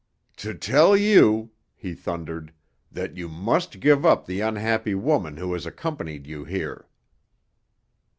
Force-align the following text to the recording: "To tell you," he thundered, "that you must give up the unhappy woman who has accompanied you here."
"To 0.37 0.55
tell 0.55 0.97
you," 0.97 1.51
he 1.75 1.93
thundered, 1.93 2.53
"that 2.91 3.17
you 3.17 3.29
must 3.29 3.79
give 3.79 4.03
up 4.03 4.25
the 4.25 4.41
unhappy 4.41 4.95
woman 4.95 5.37
who 5.37 5.53
has 5.53 5.67
accompanied 5.67 6.25
you 6.25 6.43
here." 6.43 6.87